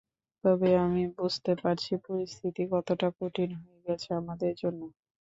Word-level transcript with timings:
তবে 0.43 0.69
আমি 0.83 1.03
বুঝতে 1.17 1.51
পারছি 1.61 1.91
পরিস্থিতি 2.05 2.63
কতটা 2.73 3.07
কঠিন 3.17 3.49
হয়ে 3.59 3.79
গেছে 3.87 4.09
আমাদের 4.19 4.51
জন্য। 4.61 4.81